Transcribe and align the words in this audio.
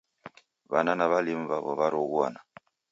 W'ana 0.71 0.93
na 0.97 1.05
w'alimu 1.11 1.43
w'aw'o 1.51 1.71
w'aroghuana. 1.79 2.39